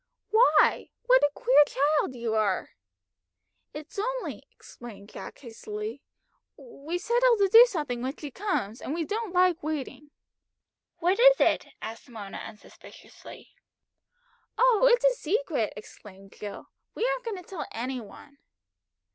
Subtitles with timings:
[0.31, 0.89] "Why?
[1.05, 2.71] What a queer child you are."
[3.71, 6.01] "It's only," explained Jack hastily,
[6.57, 10.09] "we've settled to do something when she comes, and we don't like waiting."
[10.97, 13.53] "What is it?" asked Mona unsuspiciously.
[14.57, 18.39] "Oh, it's a secret," exclaimed Jill; "we aren't going to tell any one."